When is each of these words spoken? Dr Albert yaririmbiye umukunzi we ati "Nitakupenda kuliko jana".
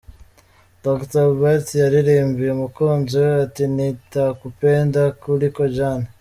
Dr 0.83 1.21
Albert 1.27 1.67
yaririmbiye 1.81 2.49
umukunzi 2.53 3.15
we 3.23 3.31
ati 3.45 3.63
"Nitakupenda 3.75 5.01
kuliko 5.21 5.61
jana". 5.75 6.07